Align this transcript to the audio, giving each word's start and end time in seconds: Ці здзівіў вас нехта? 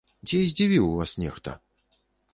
Ці 0.27 0.39
здзівіў 0.53 0.87
вас 1.01 1.13
нехта? 1.25 1.57